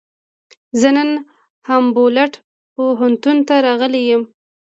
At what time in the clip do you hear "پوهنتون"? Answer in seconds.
2.75-3.37